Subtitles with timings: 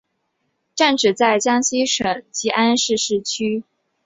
[0.73, 3.63] 站址在江西省吉安市市区。